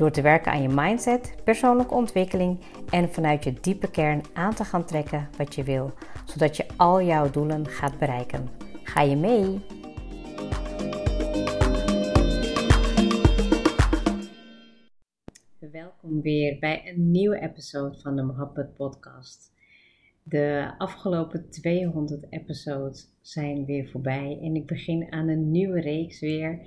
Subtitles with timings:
[0.00, 4.64] Door te werken aan je mindset, persoonlijke ontwikkeling en vanuit je diepe kern aan te
[4.64, 5.92] gaan trekken wat je wil,
[6.24, 8.48] zodat je al jouw doelen gaat bereiken.
[8.82, 9.60] Ga je mee?
[15.72, 19.52] Welkom weer bij een nieuwe episode van de Mohabbat Podcast.
[20.22, 26.58] De afgelopen 200 episodes zijn weer voorbij en ik begin aan een nieuwe reeks weer.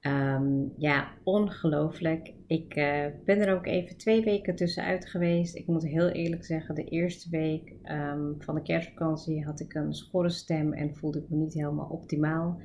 [0.00, 2.32] Ehm, ja, ongelooflijk.
[2.46, 5.54] Ik uh, ben er ook even twee weken tussenuit geweest.
[5.54, 9.94] Ik moet heel eerlijk zeggen, de eerste week um, van de kerstvakantie had ik een
[9.94, 12.60] schorre stem en voelde ik me niet helemaal optimaal.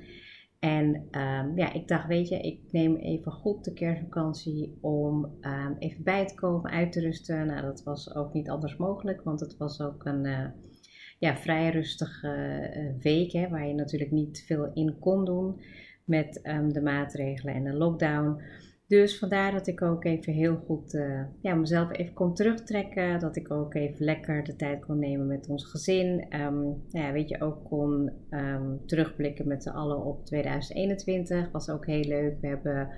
[0.59, 5.37] En um, ja, ik dacht, weet je, ik neem even goed de kerstvakantie om
[5.79, 7.47] even bij te komen, uit te rusten.
[7.47, 10.47] Nou, dat was ook niet anders mogelijk, want het was ook een uh,
[11.19, 12.27] ja, vrij rustige
[12.75, 15.59] uh, week, hè, waar je natuurlijk niet veel in kon doen
[16.05, 18.41] met um, de maatregelen en de lockdown.
[18.87, 23.19] Dus vandaar dat ik ook even heel goed uh, ja, mezelf even kon terugtrekken.
[23.19, 26.25] Dat ik ook even lekker de tijd kon nemen met ons gezin.
[26.41, 31.51] Um, ja, weet je, ook kon um, terugblikken met z'n allen op 2021.
[31.51, 32.41] Was ook heel leuk.
[32.41, 32.89] We hebben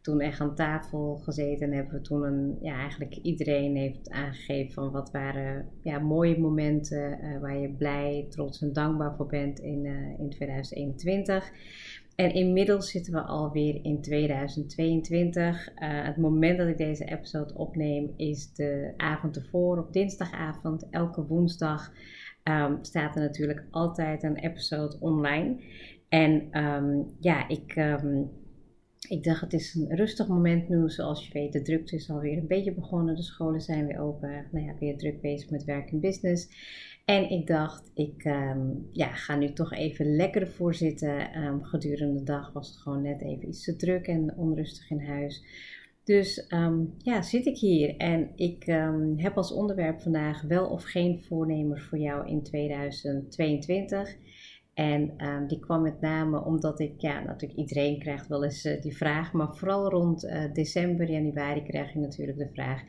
[0.00, 4.72] toen echt aan tafel gezeten en hebben we toen een, ja, eigenlijk iedereen heeft aangegeven
[4.72, 9.58] van wat waren ja, mooie momenten uh, waar je blij, trots en dankbaar voor bent
[9.58, 11.52] in, uh, in 2021.
[12.16, 15.68] En inmiddels zitten we alweer in 2022.
[15.68, 20.86] Uh, het moment dat ik deze episode opneem is de avond ervoor, op dinsdagavond.
[20.90, 21.92] Elke woensdag
[22.44, 25.60] um, staat er natuurlijk altijd een episode online.
[26.08, 28.30] En um, ja, ik, um,
[29.08, 30.90] ik dacht het is een rustig moment nu.
[30.90, 33.14] Zoals je weet, de drukte is alweer een beetje begonnen.
[33.14, 34.46] De scholen zijn weer open.
[34.52, 36.48] Nou ja, weer druk bezig met werk en business.
[37.06, 41.44] En ik dacht, ik um, ja, ga nu toch even lekker ervoor zitten.
[41.44, 45.00] Um, gedurende de dag was het gewoon net even iets te druk en onrustig in
[45.00, 45.44] huis.
[46.04, 48.64] Dus um, ja, zit ik hier en ik
[49.16, 54.16] heb als onderwerp vandaag wel of geen voornemers voor jou in 2022.
[54.74, 58.96] En die kwam met name omdat ik, ja, natuurlijk iedereen krijgt wel eens uh, die
[58.96, 62.82] vraag, maar vooral rond uh, december, januari krijg je natuurlijk de vraag: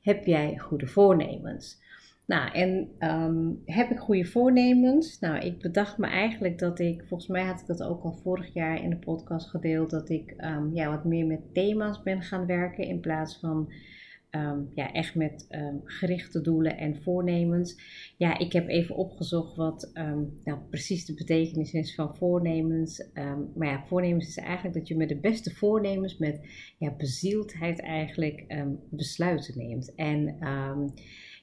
[0.00, 1.80] heb jij goede voornemens?
[2.26, 5.18] Nou, en um, heb ik goede voornemens?
[5.18, 8.54] Nou, ik bedacht me eigenlijk dat ik, volgens mij had ik dat ook al vorig
[8.54, 12.46] jaar in de podcast gedeeld, dat ik um, ja, wat meer met thema's ben gaan
[12.46, 13.72] werken in plaats van
[14.30, 15.46] um, ja, echt met
[15.84, 17.80] gerichte doelen en voornemens.
[18.16, 19.90] Ja, ik heb even opgezocht wat
[20.44, 23.04] nou, precies de betekenis is van voornemens.
[23.54, 26.40] maar ja, voornemens is eigenlijk dat je met de beste voornemens, met
[26.78, 28.44] ja, bezieldheid eigenlijk
[28.90, 29.94] besluiten neemt.
[29.94, 30.36] En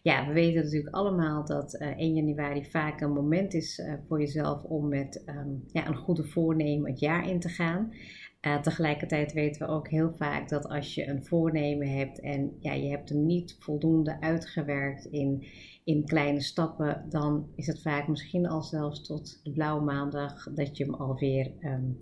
[0.01, 3.93] ja, we weten natuurlijk allemaal dat uh, eh, 1 januari vaak een moment is uh,
[4.07, 7.93] voor jezelf om met um, ja, een goede voornemen het jaar in te gaan.
[8.41, 12.73] Uh, tegelijkertijd weten we ook heel vaak dat als je een voornemen hebt en ja,
[12.73, 15.45] je hebt hem niet voldoende uitgewerkt in,
[15.83, 20.77] in kleine stappen, dan is het vaak misschien al zelfs tot de blauwe maandag dat
[20.77, 21.97] je hem alweer um,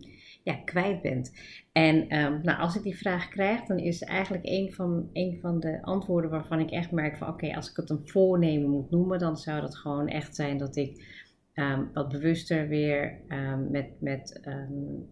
[0.47, 1.31] ja, kwijt bent.
[1.71, 5.59] En um, nou, als ik die vraag krijg, dan is eigenlijk een van, een van
[5.59, 9.19] de antwoorden waarvan ik echt merk van oké, als ik het een voornemen moet noemen,
[9.19, 11.05] dan zou dat gewoon echt zijn dat ik
[11.53, 14.41] um, wat bewuster weer um, met, met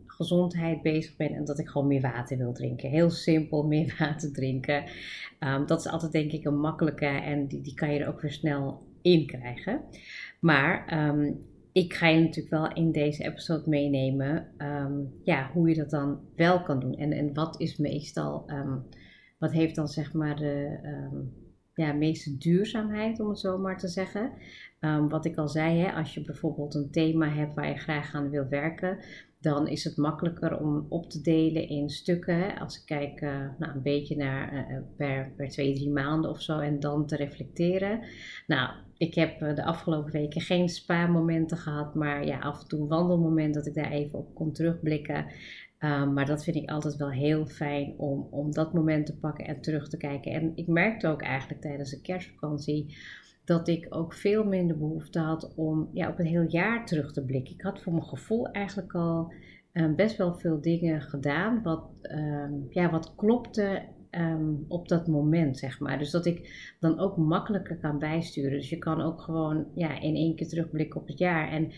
[0.05, 2.89] gezondheid bezig ben en dat ik gewoon meer water wil drinken.
[2.89, 4.83] Heel simpel, meer water drinken.
[5.65, 8.31] dat is altijd denk ik een makkelijke en die, die kan je er ook weer
[8.31, 9.81] snel in krijgen.
[10.39, 10.85] Maar
[11.75, 16.19] ik ga je natuurlijk wel in deze episode meenemen um, ja, hoe je dat dan
[16.35, 16.95] wel kan doen.
[16.95, 18.83] En, en wat is meestal, um,
[19.37, 21.33] wat heeft dan zeg maar de um,
[21.73, 24.31] ja, meeste duurzaamheid, om het zo maar te zeggen.
[25.09, 28.29] wat ik al zei, hè, als je bijvoorbeeld een thema hebt waar je graag aan
[28.29, 28.97] wil werken,
[29.45, 32.59] dan is het makkelijker om op te delen in stukken.
[32.59, 36.41] Als ik kijk uh, nou, een beetje naar uh, per, per twee, drie maanden of
[36.41, 37.99] zo en dan te reflecteren.
[38.47, 42.87] Nou, ik heb de afgelopen weken geen spa-momenten gehad, maar ja, af en toe een
[42.87, 45.25] wandelmoment dat ik daar even op kon terugblikken.
[45.79, 49.45] Um, maar dat vind ik altijd wel heel fijn om, om dat moment te pakken
[49.45, 50.31] en terug te kijken.
[50.31, 52.97] En ik merkte ook eigenlijk tijdens de kerstvakantie
[53.45, 57.25] dat ik ook veel minder behoefte had om ja, op een heel jaar terug te
[57.25, 57.53] blikken.
[57.53, 59.33] Ik had voor mijn gevoel eigenlijk al
[59.73, 65.57] um, best wel veel dingen gedaan wat, um, ja, wat klopte ehm, op dat moment,
[65.57, 65.97] zeg maar.
[65.97, 68.57] Dus dat ik dan ook makkelijker kan bijsturen.
[68.57, 71.51] Dus je kan ook gewoon ja, in één keer terugblikken op het jaar.
[71.51, 71.71] En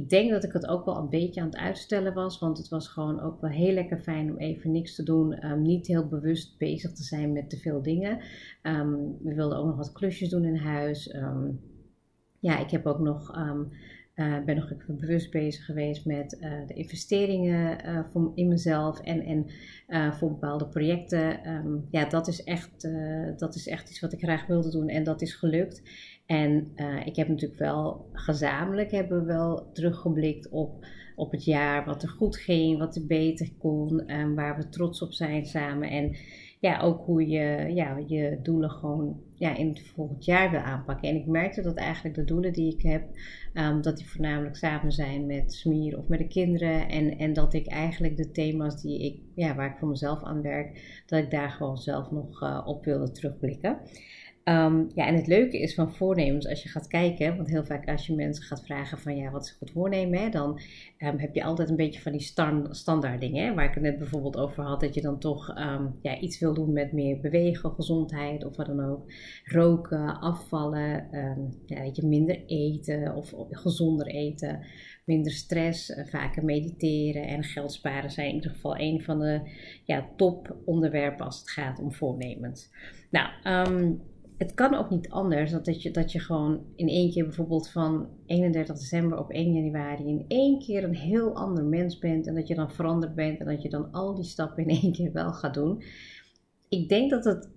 [0.00, 2.68] ik denk dat ik het ook wel een beetje aan het uitstellen was, want het
[2.68, 5.32] was gewoon ook wel heel lekker fijn om even niks te doen.
[5.32, 8.18] Ehm, niet heel bewust bezig te zijn met te veel dingen.
[8.62, 11.14] Ehm, we wilden ook nog wat klusjes doen in huis.
[12.40, 13.30] ja, ik heb ook nog
[14.20, 19.00] uh, ben nog even bewust bezig geweest met uh, de investeringen uh, voor, in mezelf
[19.00, 19.46] en, en
[20.12, 21.40] voor bepaalde projecten.
[21.90, 22.88] Ja, dat is, echt,
[23.36, 25.82] dat is echt iets wat ik graag wilde doen en dat is gelukt.
[26.30, 26.72] En
[27.04, 30.86] ik heb natuurlijk wel gezamenlijk hebben we wel teruggeblikt op,
[31.16, 35.02] op het jaar, wat er goed ging, wat er beter kon, en waar we trots
[35.02, 35.90] op zijn samen.
[35.90, 36.16] En
[36.60, 41.08] ja, ook hoe je ja, je doelen gewoon ja, in het volgend jaar wil aanpakken.
[41.08, 43.02] En ik merkte dat eigenlijk de doelen die ik heb,
[43.54, 46.88] um, dat die voornamelijk samen zijn met Smier of met de kinderen.
[46.88, 50.42] En, en dat ik eigenlijk de thema's die ik, ja, waar ik voor mezelf aan
[50.42, 53.78] werk, dat ik daar gewoon zelf nog uh, op wilde terugblikken.
[54.50, 57.88] Um, ja, en het leuke is van voornemens, als je gaat kijken, want heel vaak
[57.88, 60.60] als je mensen gaat vragen van ja, wat is goed voornemen, dan
[60.98, 62.32] um, heb je altijd een beetje van die
[62.70, 66.18] standaard dingen, waar ik het net bijvoorbeeld over had, dat je dan toch um, ja,
[66.18, 69.12] iets wil doen met meer bewegen, gezondheid of wat dan ook,
[69.44, 71.08] roken, afvallen,
[71.66, 74.60] ja, je minder eten of, gezonder eten,
[75.04, 79.40] minder stress, uh, vaker mediteren en geld sparen zijn in ieder geval een van de
[79.84, 82.70] ja, top onderwerpen als het gaat om voornemens.
[83.10, 83.28] Nou,
[84.40, 87.70] het kan ook niet anders dan dat je, dat je gewoon in één keer bijvoorbeeld
[87.70, 92.34] van 31 december op 1 januari in één keer een heel ander mens bent en
[92.34, 95.12] dat je dan veranderd bent en dat je dan al die stappen in één keer
[95.12, 95.82] wel gaat doen.
[96.68, 97.50] Ik denk dat het,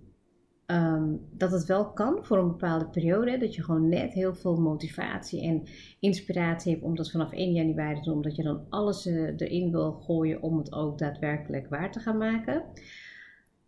[0.66, 4.56] um, dat het wel kan voor een bepaalde periode, dat je gewoon net heel veel
[4.56, 5.64] motivatie en
[6.00, 9.72] inspiratie hebt om dat vanaf 1 januari te doen, omdat je dan alles eh, erin
[9.72, 12.64] wil gooien om het ook daadwerkelijk waar te gaan maken.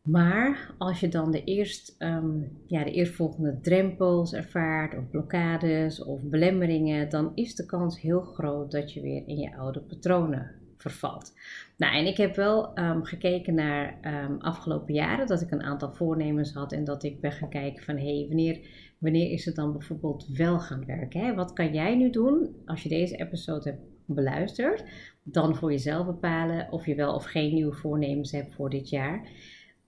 [0.05, 6.21] Maar als je dan de, eerst, um, ja, de eerstvolgende drempels ervaart, of blokkades of
[6.21, 11.33] belemmeringen, dan is de kans heel groot dat je weer in je oude patronen vervalt.
[11.77, 15.93] Nou, en ik heb wel um, gekeken naar um, afgelopen jaren dat ik een aantal
[15.93, 18.59] voornemens had en dat ik ben gaan kijken van hé, hey, wanneer,
[18.97, 21.21] wanneer is het dan bijvoorbeeld wel gaan werken?
[21.21, 21.33] Hè?
[21.33, 24.83] Wat kan jij nu doen als je deze episode hebt beluisterd?
[25.23, 29.29] Dan voor jezelf bepalen of je wel of geen nieuwe voornemens hebt voor dit jaar.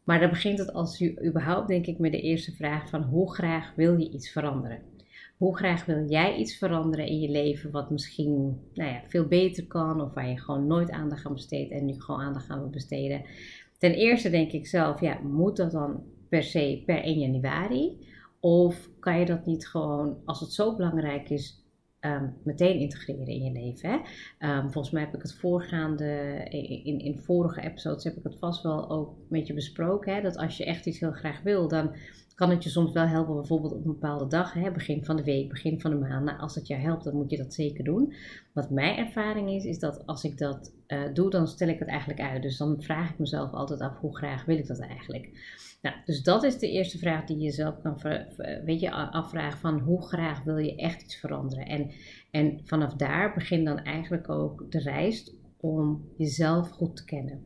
[0.08, 3.34] Maar dan begint het als u überhaupt, denk ik, met de eerste vraag van hoe
[3.34, 4.82] graag wil je iets veranderen?
[5.38, 9.68] Hoe graag wil jij iets veranderen in je leven wat misschien nou ja, veel beter
[9.68, 12.70] kan of waar je gewoon nooit aandacht aan besteedt en nu gewoon aandacht aan wil
[12.70, 13.22] besteden?
[13.78, 17.98] Ten eerste denk ik zelf, ja, moet dat dan per se per 1 januari?
[18.40, 21.67] Of kan je dat niet gewoon, als het zo belangrijk is,
[22.16, 23.90] um, meteen integreren in je leven.
[23.90, 23.98] Hè?
[24.58, 26.06] Um, volgens mij heb ik het voorgaande,
[26.84, 30.16] in, in vorige episodes heb ik het vast wel ook met je besproken.
[30.16, 30.22] Hè?
[30.22, 31.96] Dat als je echt iets heel graag wil, dan
[32.38, 34.72] kan het je soms wel helpen, bijvoorbeeld op een bepaalde dag, hè?
[34.72, 36.26] begin van de week, begin van de maand.
[36.26, 38.14] Nou, als het je helpt, dan moet je dat zeker doen.
[38.54, 41.88] Wat mijn ervaring is, is dat als ik dat uh, doe, dan stel ik het
[41.88, 42.42] eigenlijk uit.
[42.42, 45.30] Dus dan vraag ik mezelf altijd af, hoe graag wil ik dat eigenlijk?
[45.82, 47.98] Nou, dus dat is de eerste vraag die je jezelf kan
[48.66, 51.66] weet je, afvragen van hoe graag wil je echt iets veranderen.
[51.66, 51.92] En,
[52.32, 57.46] en vanaf daar begin dan eigenlijk ook de reis om jezelf goed te kennen.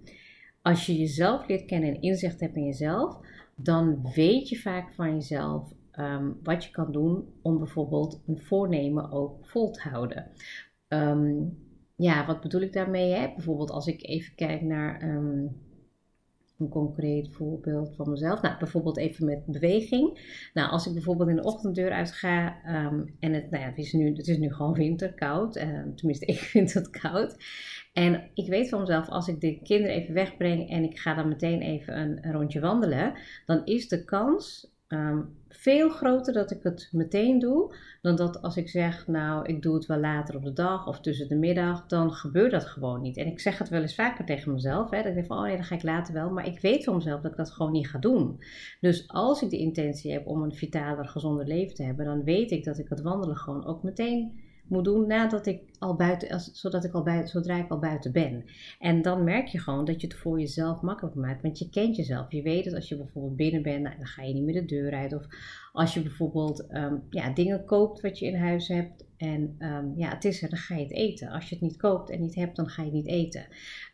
[0.62, 3.20] Als je jezelf leert kennen en inzicht hebt in jezelf,
[3.64, 9.12] dan weet je vaak van jezelf um, wat je kan doen om bijvoorbeeld een voornemen
[9.12, 10.32] ook vol te houden.
[10.88, 11.58] Um,
[11.96, 13.12] ja, wat bedoel ik daarmee?
[13.12, 13.34] Hè?
[13.36, 15.62] Bijvoorbeeld als ik even kijk naar um,
[16.62, 18.42] een concreet voorbeeld van mezelf.
[18.42, 20.20] Nou, bijvoorbeeld even met beweging.
[20.54, 24.16] Nou, als ik bijvoorbeeld in de ochtenddeur uitga um, en het, nou ja, is nu,
[24.16, 25.56] het is nu gewoon winter, koud.
[25.56, 27.36] Um, tenminste, ik vind het koud.
[27.94, 31.28] En ik weet van mezelf, als ik de kinderen even wegbreng en ik ga dan
[31.28, 33.14] meteen even een rondje wandelen,
[33.46, 38.58] dan is de kans um, veel groter dat ik het meteen doe, dan dat als
[38.58, 41.88] ik zeg, nou, ik doe het wel later op de dag of tussen de middag,
[41.88, 43.18] dan gebeurt dat gewoon niet.
[43.18, 45.44] En ik zeg het wel eens vaker tegen mezelf, hè, dat ik denk van, oh
[45.44, 47.72] nee, dan ga ik later wel, maar ik weet van mezelf dat ik dat gewoon
[47.72, 48.40] niet ga doen.
[48.82, 52.52] Dus als ik de intentie heb om een vitaler, gezonder leven te hebben, dan weet
[52.52, 56.84] ik dat ik het wandelen gewoon ook meteen moet doen nadat ik al buiten, zodat
[56.84, 58.46] ik al zodra ik al buiten ben.
[58.80, 61.96] En dan merk je gewoon dat je het voor jezelf makkelijk maakt, want je kent
[61.96, 62.32] jezelf.
[62.32, 64.66] Je weet dat als je bijvoorbeeld binnen bent, nou, dan ga je niet meer de
[64.66, 65.14] deur uit.
[65.14, 65.26] Of
[65.72, 70.10] als je bijvoorbeeld um, ja, dingen koopt wat je in huis hebt en um, ja,
[70.10, 71.30] het is er, dan ga je het eten.
[71.30, 73.46] Als je het niet koopt en niet hebt, dan ga je niet eten.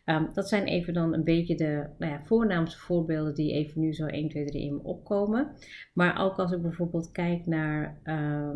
[0.04, 3.94] Um, dat zijn even dan een beetje de nou ja, voornaamste voorbeelden die even nu
[3.94, 5.52] zo 1, 2, 3 in me opkomen.
[5.92, 8.00] Maar ook als ik bijvoorbeeld kijk naar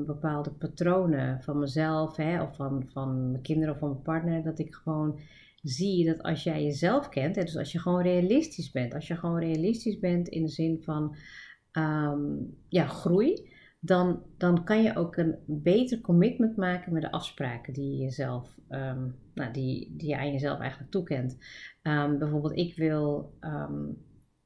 [0.07, 4.59] bepaalde patronen van mezelf hè, of van van mijn kinderen of van mijn partner, dat
[4.59, 5.21] ik gewoon
[5.63, 9.17] zie dat als jij jezelf kent, hè, dus als je gewoon realistisch bent, als je
[9.17, 11.17] gewoon realistisch bent in de zin van
[11.71, 12.21] ehm,
[12.69, 13.51] ja, groei,
[13.81, 18.59] dan, dan kan je ook een beter commitment maken met de afspraken die je jezelf,
[18.69, 21.39] ehm, nou, die, die je aan jezelf eigenlijk toekent.
[21.83, 23.35] Um, bijvoorbeeld, ik wil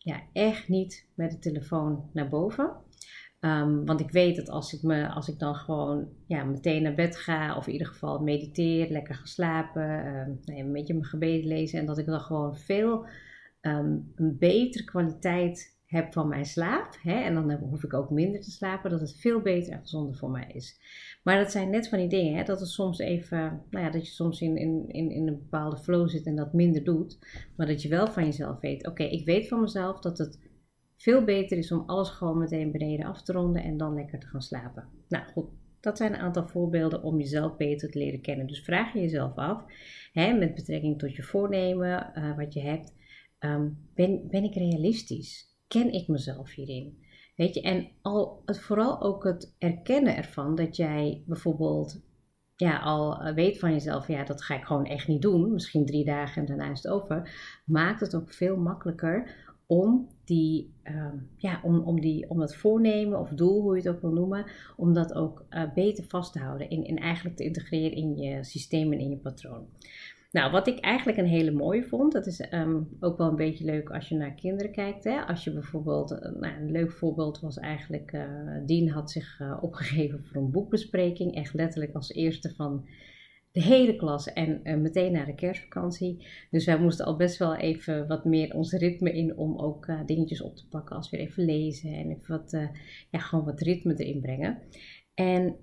[0.06, 2.76] ja, echt niet met de telefoon naar boven.
[3.40, 6.95] Ehm, want ik weet dat als ik, me, als ik dan gewoon ja, meteen naar
[6.95, 11.49] bed ga, of in ieder geval mediteer, lekker ga slapen, um, een beetje mijn gebeden
[11.49, 13.07] lezen, en dat ik dan gewoon veel
[13.61, 16.97] um, een betere kwaliteit heb van mijn slaap.
[17.02, 20.16] Hè, en dan hoef ik ook minder te slapen, dat het veel beter en gezonder
[20.16, 20.81] voor mij is.
[21.23, 24.07] Maar dat zijn net van die dingen, hè, dat het soms even, nou ja, dat
[24.07, 27.19] je soms in, in, in, in een bepaalde flow zit en dat minder doet.
[27.57, 30.38] Maar dat je wel van jezelf weet, oké, ik weet van mezelf dat het
[30.97, 34.26] veel beter is om alles gewoon meteen beneden af te ronden en dan lekker te
[34.26, 34.88] gaan slapen.
[35.09, 35.47] Nou goed,
[35.81, 38.47] dat zijn een aantal voorbeelden om jezelf beter te leren kennen.
[38.47, 39.65] Dus vraag je jezelf af,
[40.12, 42.95] hè, met betrekking tot je voornemen, uh, wat je hebt,
[43.41, 45.57] um, ben, ben ik realistisch?
[45.69, 47.05] Ken ik mezelf hierin?
[47.37, 52.00] Weet je, en al, het, vooral ook het erkennen ervan dat jij bijvoorbeeld
[52.57, 55.87] ja, al eh, weet van jezelf, ja, dat ga ik gewoon echt niet doen, misschien
[55.87, 57.31] drie dagen en daarna is het over,
[57.67, 63.21] maakt het ook veel makkelijker om, die, um, ja, om, om, die, om dat voornemen
[63.21, 64.45] of doel, hoe je het ook wil noemen,
[64.76, 68.45] om dat ook uh, beter vast te houden en, en eigenlijk te integreren in je
[68.45, 69.66] systeem en in je patroon.
[70.30, 73.64] Nou, wat ik eigenlijk een hele mooie vond, dat is um, ook wel een beetje
[73.64, 75.04] leuk als je naar kinderen kijkt.
[75.04, 75.21] Hè?
[75.21, 78.23] Als je bijvoorbeeld, uh, nou, een leuk voorbeeld was eigenlijk, uh,
[78.66, 81.35] Dien had zich opgegeven voor een boekbespreking.
[81.35, 82.85] Echt letterlijk als eerste van
[83.56, 86.26] de hele klas en uh, meteen naar de kerstvakantie.
[86.50, 90.00] Dus wij moesten al best wel even wat meer ons ritme in om ook uh,
[90.06, 92.68] dingetjes op te pakken als weer even lezen en even wat, uh,
[93.10, 94.58] ja, gewoon wat ritme erin brengen.
[95.14, 95.56] En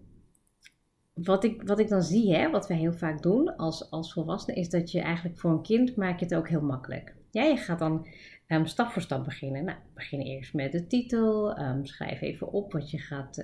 [1.13, 4.59] wat ik, wat ik dan zie, hè, wat wij heel vaak doen als, als volwassenen,
[4.59, 7.15] is dat je eigenlijk voor een kind maak je het ook heel makkelijk.
[7.31, 8.07] Ja, je gaat dan
[8.47, 9.63] um, stap voor stap beginnen.
[9.63, 13.35] Nou, begin eerst met de titel, um, schrijf even op wat je gaat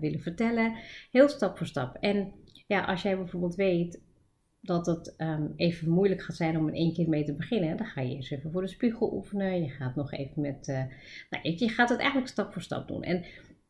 [0.00, 0.74] willen vertellen.
[1.10, 1.96] Heel stap voor stap.
[2.00, 2.32] En
[2.66, 4.04] ja, als jij bijvoorbeeld weet
[4.60, 7.86] dat het um, even moeilijk gaat zijn om in één keer mee te beginnen, dan
[7.86, 9.62] ga je eerst even voor de spiegel oefenen.
[9.62, 10.68] Je gaat nog even met.
[10.68, 10.82] Uh,
[11.30, 13.02] nou, je gaat het eigenlijk stap voor stap doen.
[13.02, 13.24] En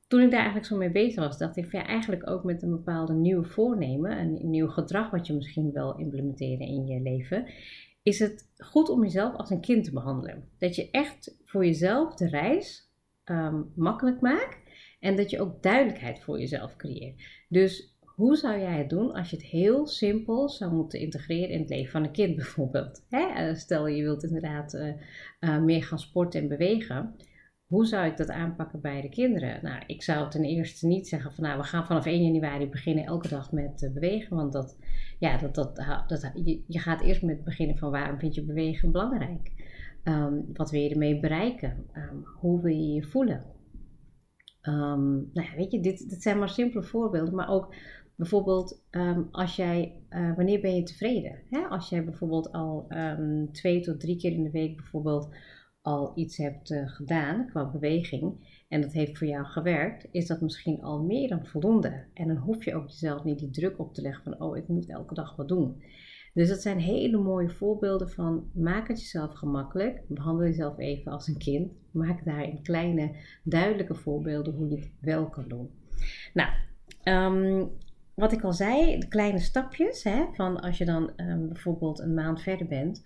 [0.08, 2.62] toen ik daar eigenlijk zo mee bezig was, dacht ik van ja, eigenlijk ook met
[2.62, 7.46] een bepaalde nieuwe voornemen, een nieuw gedrag wat je misschien wel implementeren in je leven,
[8.02, 10.48] is het goed om jezelf als een kind te behandelen.
[10.58, 12.90] Dat je echt voor jezelf de reis
[13.24, 14.58] um, makkelijk maakt
[15.00, 17.22] en dat je ook duidelijkheid voor jezelf creëert.
[17.48, 21.60] Dus hoe zou jij het doen als je het heel simpel zou moeten integreren in
[21.60, 23.06] het leven van een kind bijvoorbeeld?
[23.08, 23.26] Hè?
[23.26, 24.92] Eh, stel je wilt inderdaad uh,
[25.40, 27.16] uh, meer gaan sporten en bewegen.
[27.66, 29.58] Hoe zou ik dat aanpakken bij de kinderen?
[29.62, 33.04] Nou, ik zou ten eerste niet zeggen van nou, we gaan vanaf 1 januari beginnen
[33.04, 34.36] elke dag met bewegen.
[34.36, 34.78] Want dat,
[35.18, 36.30] ja, dat, dat, dat,
[36.66, 39.52] je, gaat eerst met beginnen van waarom vind je bewegen belangrijk?
[40.04, 41.86] Um, wat wil je ermee bereiken?
[41.94, 43.44] Um, hoe wil je je voelen?
[44.68, 47.74] Um, nou weet je, dit, dit zijn maar simpele voorbeelden, maar ook
[48.16, 51.42] Bijvoorbeeld, ehm, als jij, uh, wanneer ben je tevreden?
[51.50, 51.60] Hè?
[51.60, 55.28] Als jij bijvoorbeeld al um, twee tot drie keer in de week bijvoorbeeld
[55.82, 60.40] al iets hebt uh, gedaan qua beweging en dat heeft voor jou gewerkt, is dat
[60.40, 62.04] misschien al meer dan voldoende.
[62.14, 64.68] En dan hoef je ook jezelf niet die druk op te leggen van, oh, ik
[64.68, 65.82] moet elke dag wat doen.
[66.34, 71.28] Dus dat zijn hele mooie voorbeelden van maak het jezelf gemakkelijk, behandel jezelf even als
[71.28, 75.70] een kind, maak daarin kleine, duidelijke voorbeelden hoe je het wel kan doen.
[76.34, 76.50] Nou,
[77.04, 77.70] um,
[78.16, 82.14] wat ik al zei, de kleine stapjes, hè, van als je dan um, bijvoorbeeld een
[82.14, 83.02] maand verder bent,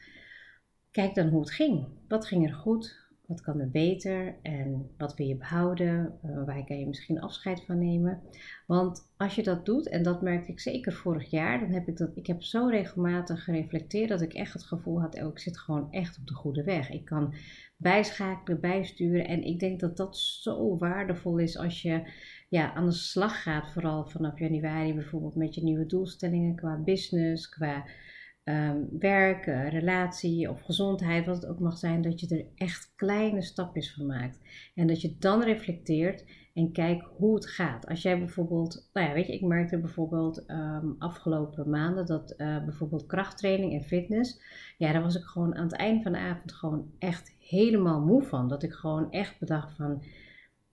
[0.90, 1.86] kijk dan hoe het ging.
[2.08, 3.09] Wat ging er goed?
[3.30, 4.34] Wat kan er beter?
[4.42, 6.18] En wat wil je behouden?
[6.24, 8.20] Uh, waar kan je misschien afscheid van nemen?
[8.66, 11.96] Want als je dat doet, en dat merkte ik zeker vorig jaar, dan heb ik
[11.96, 15.58] dat, ik heb zo regelmatig gereflecteerd dat ik echt het gevoel had, oh, ik zit
[15.58, 16.90] gewoon echt op de goede weg.
[16.90, 17.34] Ik kan
[17.76, 19.26] bijschakelen, bijsturen.
[19.26, 22.02] En ik denk dat dat zo waardevol is als je
[22.48, 27.48] ja, aan de slag gaat, vooral vanaf januari bijvoorbeeld met je nieuwe doelstellingen qua business,
[27.48, 27.84] qua
[28.44, 32.92] um, werk, uh, relatie of gezondheid, wat het ook mag zijn, dat je er echt
[32.96, 34.40] kleine stapjes van maakt.
[34.74, 37.86] En dat je dan reflecteert en kijkt hoe het gaat.
[37.86, 42.64] Als jij bijvoorbeeld, nou ja, weet je, ik merkte bijvoorbeeld um, afgelopen maanden dat uh,
[42.64, 44.40] bijvoorbeeld krachttraining en fitness,
[44.78, 48.22] ja, daar was ik gewoon aan het eind van de avond gewoon echt helemaal moe
[48.22, 48.48] van.
[48.48, 50.02] Dat ik gewoon echt bedacht van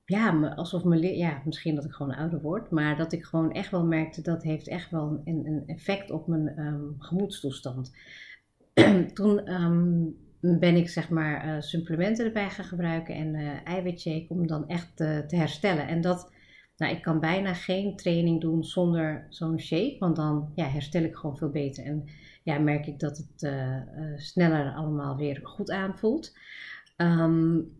[0.09, 3.71] ja, alsof me, ja, misschien dat ik gewoon ouder word, maar dat ik gewoon echt
[3.71, 7.91] wel merkte dat heeft echt wel een, een effect op mijn um, gemoedstoestand.
[9.13, 10.15] Toen um,
[10.59, 14.95] ben ik zeg maar uh, supplementen erbij gaan gebruiken en uh, eiwitshake om dan echt
[14.95, 15.87] te herstellen.
[15.87, 16.31] En dat,
[16.77, 21.15] Nou, ik kan bijna geen training doen zonder zo'n shake, want dan ja, herstel ik
[21.15, 21.85] gewoon veel beter.
[21.85, 22.03] En
[22.43, 23.81] ja, merk ik dat het uh,
[24.15, 26.37] sneller allemaal weer goed aanvoelt.
[26.97, 27.76] Um,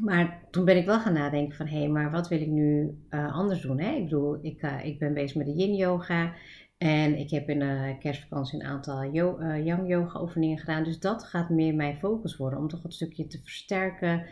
[0.00, 2.98] maar toen ben ik wel gaan nadenken van, hé, hey, maar wat wil ik nu
[3.10, 3.80] uh, anders doen?
[3.80, 3.94] Hè?
[3.94, 6.34] Ik bedoel, ik, ik ben bezig met de yin yoga.
[6.78, 10.84] En ik heb in de kerstvakantie een aantal yo yang yoga oefeningen gedaan.
[10.84, 12.58] Dus dat gaat meer mijn focus worden.
[12.58, 14.26] Om toch een stukje te versterken.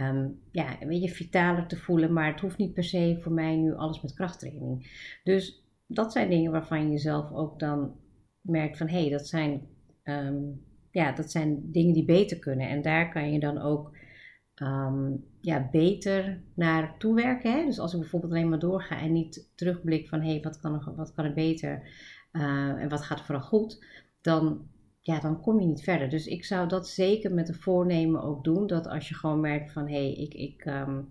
[0.00, 2.12] Um, ja, een beetje vitaler te voelen.
[2.12, 4.86] Maar het hoeft niet per se voor mij nu alles met krachttraining.
[5.24, 7.96] Dus dat zijn dingen waarvan je zelf ook dan
[8.40, 8.88] merkt van...
[8.88, 9.66] Hé, hey, dat zijn...
[10.04, 12.68] Um, ja, dat zijn dingen die beter kunnen.
[12.68, 13.93] En daar kan je dan ook
[14.62, 17.52] um, ja, beter naar toewerken.
[17.52, 17.64] Hè?
[17.64, 20.74] Dus als ik bijvoorbeeld alleen maar doorga en niet terugblik van hé, hey, wat, kan
[20.74, 21.82] er, wat kan er beter
[22.32, 23.84] uh, en wat gaat er vooral goed,
[24.20, 24.66] dan,
[25.00, 26.08] ja, dan kom je niet verder.
[26.08, 28.66] Dus ik zou dat zeker met de voornemen ook doen.
[28.66, 31.08] Dat als je gewoon merkt van hé, hey, ik, ik um,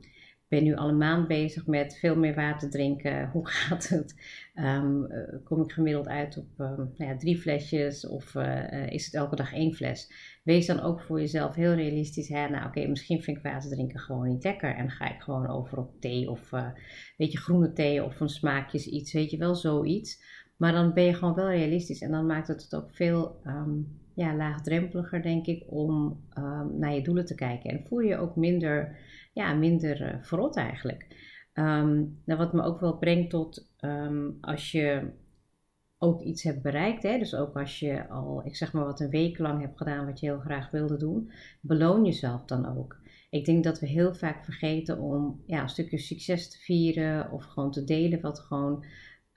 [0.53, 3.29] ben nu al een maand bezig met veel meer water drinken.
[3.33, 4.15] Hoe gaat het?
[4.55, 5.07] Um,
[5.43, 9.35] kom ik gemiddeld uit op um, nou ja, drie flesjes of uh, is het elke
[9.35, 10.13] dag één fles?
[10.43, 12.27] Wees dan ook voor jezelf heel realistisch.
[12.27, 12.49] Hè?
[12.49, 14.75] Nou, oké, misschien vind ik water drinken gewoon niet lekker.
[14.75, 16.49] En ga ik gewoon over op thee of
[17.17, 19.13] weet je, groene thee of van smaakjes iets.
[19.13, 20.23] Weet je wel, zoiets.
[20.57, 23.99] Maar dan ben je gewoon wel realistisch en dan maakt het het ook veel um,
[24.15, 26.23] ja, laagdrempeliger, denk ik, om
[26.71, 27.69] naar je doelen te kijken.
[27.69, 28.97] En voel je ook minder
[29.33, 31.31] ja, minder uh, verrot eigenlijk.
[31.53, 35.11] Um, wat me ook wel brengt tot um, als je
[35.97, 39.09] ook iets hebt bereikt, hè, dus ook als je al, ik zeg maar wat een
[39.09, 43.01] week lang hebt gedaan wat je heel graag wilde doen, beloon jezelf dan ook.
[43.29, 47.43] Ik denk dat we heel vaak vergeten om ja, een stukje succes te vieren of
[47.43, 48.85] gewoon te delen wat gewoon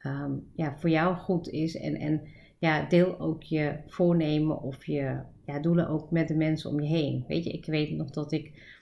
[0.02, 1.76] um, ja, voor jou goed is.
[1.76, 2.22] En, en
[2.58, 6.88] ja, deel ook je voornemen of je ja, doelen ook met de mensen om je
[6.88, 7.24] heen.
[7.28, 8.74] Weet je, ik weet nog dat ik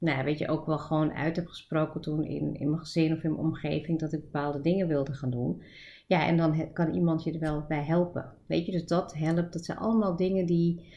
[0.00, 3.22] nou weet je, ook wel gewoon uit heb gesproken toen in, in mijn gezin of
[3.22, 5.62] in mijn omgeving dat ik bepaalde dingen wilde gaan doen.
[6.06, 8.32] Ja, en dan kan iemand je er wel bij helpen.
[8.46, 9.52] Weet je, dus dat helpt.
[9.52, 10.92] Dat zijn allemaal dingen die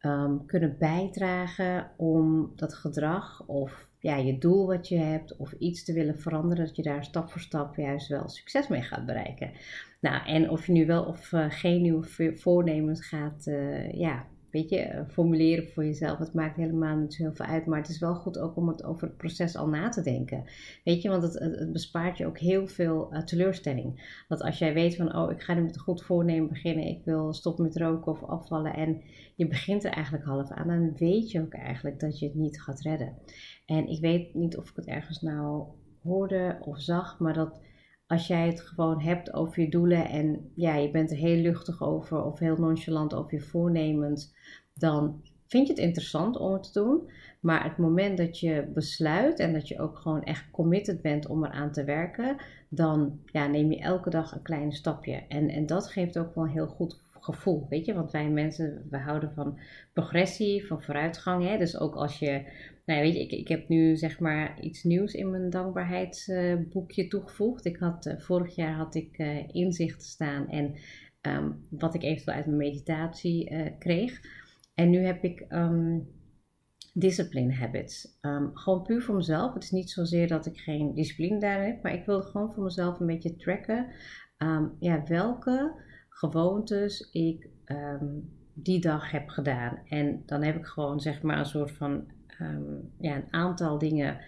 [0.00, 5.84] um, kunnen bijdragen om dat gedrag of ja, je doel wat je hebt of iets
[5.84, 9.50] te willen veranderen, dat je daar stap voor stap juist wel succes mee gaat bereiken.
[10.00, 14.70] Nou, en of je nu wel of uh, geen nieuwe voornemens gaat uh, ja, weet
[14.70, 16.18] je, eh, formuleren voor jezelf.
[16.18, 17.66] Het maakt helemaal niet zo heel veel uit.
[17.66, 20.44] Maar het is wel goed ook om het over het proces al na te denken.
[20.84, 24.22] Weet je, want het, het bespaart je ook heel veel uh, teleurstelling.
[24.28, 26.86] Dat als jij weet van, oh, ik ga nu met een goed voornemen beginnen.
[26.86, 28.74] Ik wil stoppen met roken of afvallen.
[28.74, 29.02] En
[29.34, 30.68] je begint er eigenlijk half aan.
[30.68, 33.14] Dan weet je ook eigenlijk dat je het niet gaat redden.
[33.66, 35.64] En ik weet niet of ik het ergens nou
[36.02, 37.60] hoorde of zag, maar dat
[38.12, 41.82] als jij het gewoon hebt over je doelen en ja, je bent er heel luchtig
[41.82, 44.34] over of heel nonchalant over je voornemens,
[44.74, 47.10] dan vind je het interessant om het te doen.
[47.40, 51.44] Maar het moment dat je besluit en dat je ook gewoon echt committed bent om
[51.44, 52.36] eraan te werken,
[52.68, 55.24] dan ja, neem je elke dag een klein stapje.
[55.28, 57.94] En, en dat geeft ook wel heel goed gevoel, weet je.
[57.94, 59.58] Want wij mensen, we houden van
[59.92, 61.44] progressie, van vooruitgang.
[61.44, 61.58] Hè?
[61.58, 62.44] Dus ook als je
[62.86, 67.08] nou ja, weet je, ik, ik heb nu zeg maar iets nieuws in mijn dankbaarheidsboekje
[67.08, 67.64] toegevoegd.
[67.64, 70.74] Ik had, uh, vorig jaar had ik uh, inzichten staan en
[71.20, 74.20] um, wat ik eventueel uit mijn meditatie eh, kreeg.
[74.74, 76.08] En nu heb ik um,
[76.92, 78.18] discipline habits.
[78.20, 79.54] Um, gewoon puur voor mezelf.
[79.54, 82.62] Het is niet zozeer dat ik geen discipline daarin heb, maar ik wilde gewoon voor
[82.62, 83.86] mezelf een beetje tracken.
[84.78, 85.74] ja, welke
[86.12, 87.48] gewoontes ik
[88.54, 89.78] die dag heb gedaan.
[89.88, 92.04] En dan heb ik gewoon zeg maar een soort van
[92.40, 94.18] um, ja, een aantal dingen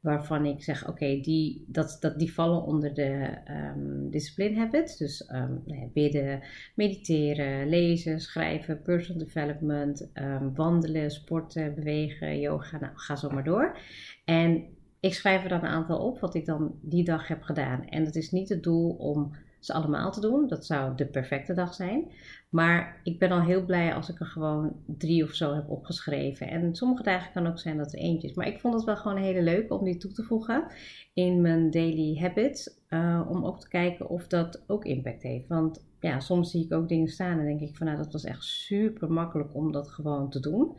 [0.00, 3.38] waarvan ik zeg, oké, die, dat, dat, die vallen onder de
[3.76, 4.96] um, discipline habits.
[4.96, 6.40] Dus um, bidden,
[6.74, 10.10] mediteren, lezen, schrijven, personal development,
[10.54, 13.78] wandelen, sporten, bewegen, yoga, nou, ga zo maar door.
[14.24, 14.64] En
[15.00, 17.84] ik schrijf er dan een aantal op wat ik dan die dag heb gedaan.
[17.84, 20.48] En het is niet het doel om ze allemaal te doen.
[20.48, 22.10] Dat zou de perfecte dag zijn.
[22.48, 26.48] Maar ik ben al heel blij als ik er gewoon drie of zo heb opgeschreven.
[26.48, 28.34] En sommige dagen kan ook zijn dat er eentje is.
[28.34, 30.66] Maar ik vond het wel gewoon hele leuk om die toe te voegen
[31.14, 32.76] in mijn daily habits.
[32.88, 35.48] Uh, om ook te kijken of dat ook impact heeft.
[35.48, 38.24] Want ja, soms zie ik ook dingen staan en denk ik van nou dat was
[38.24, 40.76] echt super makkelijk om dat gewoon te doen.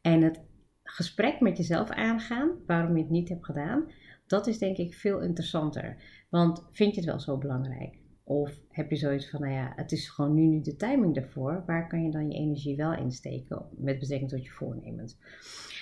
[0.00, 0.40] En het
[0.82, 3.84] gesprek met jezelf aangaan, waarom je het niet hebt gedaan,
[4.26, 5.96] dat is denk ik veel interessanter.
[6.30, 7.98] Want vind je het wel zo belangrijk?
[8.28, 11.62] Of heb je zoiets van, nou ja, het is gewoon nu niet de timing daarvoor.
[11.66, 15.16] Waar kan je dan je energie wel insteken met betrekking tot je voornemens?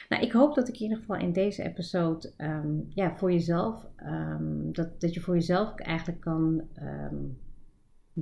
[0.09, 3.87] Nou, ik hoop dat ik in ieder geval in deze episode um, ja, voor jezelf,
[4.07, 7.39] um, dat, dat je voor jezelf eigenlijk kan um,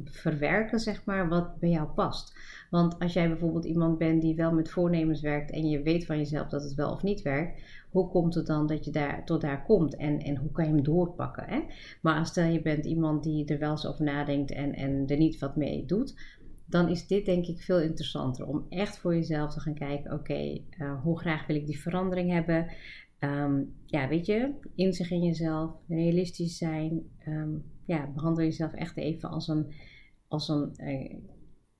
[0.04, 2.36] verwerken, zeg maar, wat bij jou past.
[2.70, 6.18] Want als jij bijvoorbeeld iemand bent die wel met voornemens werkt en je weet van
[6.18, 9.40] jezelf dat het wel of niet werkt, hoe komt het dan dat je daar, tot
[9.40, 11.44] daar komt en, en hoe kan je hem doorpakken?
[11.46, 11.60] Hè?
[12.00, 15.38] Maar stel je bent iemand die er wel eens over nadenkt en, en er niet
[15.38, 16.14] wat mee doet,
[16.66, 20.60] dan is dit denk ik veel interessanter om echt voor jezelf te gaan kijken: oké,
[20.70, 22.66] eh, hoe graag wil ik die verandering hebben?
[23.24, 27.02] Um, ja, weet je, inzicht in jezelf, realistisch zijn.
[27.28, 29.72] Um, ja, behandel jezelf echt even als een,
[30.28, 31.14] als een uh,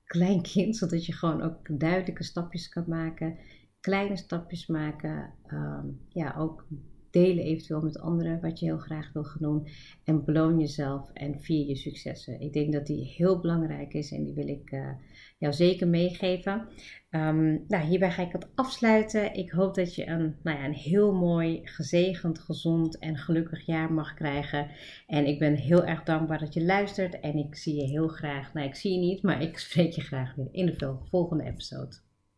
[0.03, 3.37] klein kind, zodat je gewoon ook duidelijke stapjes kan maken,
[3.79, 5.33] kleine stapjes maken.
[5.47, 6.67] Um, ja, ook
[7.13, 9.67] delen eventueel met anderen wat je heel graag wil gaan doen.
[10.03, 12.41] En beloon jezelf en vier je successen.
[12.41, 14.89] Ik denk dat die heel belangrijk is en die wil ik uh,
[15.37, 16.67] jou zeker meegeven.
[17.09, 19.33] Um, nou, hierbij ga ik het afsluiten.
[19.33, 23.93] Ik hoop dat je een, nou ja, een heel mooi, gezegend, gezond en gelukkig jaar
[23.93, 24.67] mag krijgen.
[25.07, 27.19] En ik ben heel erg dankbaar dat je luistert.
[27.19, 28.53] En ik zie je heel graag.
[28.53, 31.95] Nou, ik zie je niet, maar ik spreek je graag weer in de volgende episode.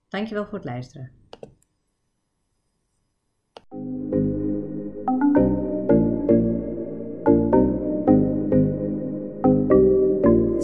[0.09, 1.11] Dankjewel voor het luisteren.